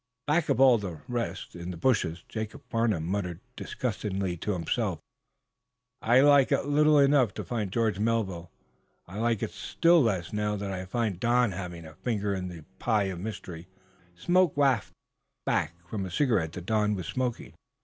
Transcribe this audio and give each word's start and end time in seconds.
Back 0.25 0.49
of 0.49 0.59
all 0.59 0.79
the 0.79 1.01
rest, 1.07 1.55
in 1.55 1.69
the 1.69 1.77
bushes, 1.77 2.23
Jacob 2.27 2.63
Farnum 2.71 3.05
muttered, 3.05 3.39
disgustedly, 3.55 4.35
to 4.37 4.53
himself: 4.53 4.97
"I 6.01 6.21
like 6.21 6.51
it 6.51 6.65
little 6.65 6.97
enough 6.97 7.35
to 7.35 7.43
find 7.43 7.71
George 7.71 7.99
Melville 7.99 8.49
this. 9.07 9.13
I 9.15 9.19
like 9.19 9.43
it 9.43 9.51
still 9.51 10.01
less, 10.01 10.33
now 10.33 10.55
that 10.55 10.71
I 10.71 10.85
find 10.85 11.19
Don 11.19 11.51
having 11.51 11.85
a 11.85 11.93
finger 11.93 12.33
in 12.33 12.47
the 12.47 12.65
pie 12.79 13.09
of 13.13 13.19
mystery." 13.19 13.67
Smoke 14.15 14.57
wafted 14.57 14.95
back 15.45 15.75
from 15.87 16.07
a 16.07 16.09
cigarette 16.09 16.53
that 16.53 16.65
Don 16.65 16.95
was 16.95 17.05
smoking. 17.05 17.53